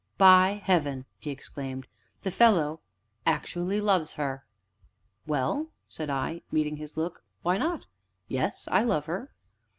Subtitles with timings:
[0.17, 1.85] "By Heaven!" he exclaimed,
[2.23, 2.79] "the fellow
[3.23, 4.43] actually loves her!"
[5.27, 7.85] "Well?" said I, meeting his look, "why not?
[8.27, 9.31] Yes, I love her."